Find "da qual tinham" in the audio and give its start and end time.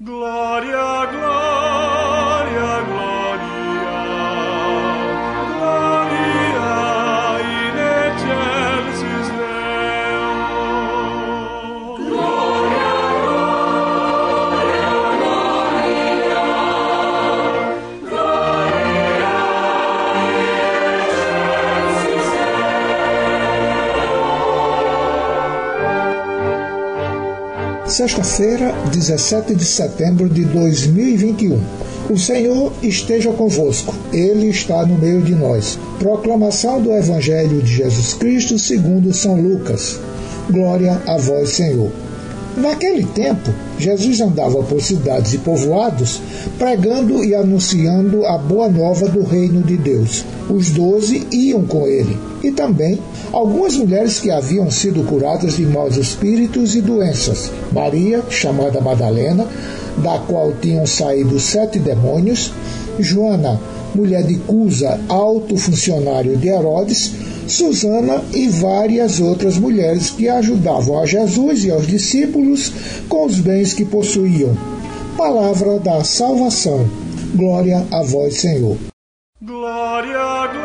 59.98-60.86